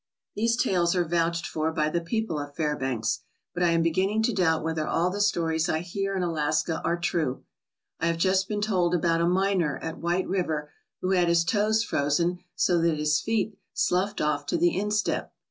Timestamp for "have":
8.07-8.17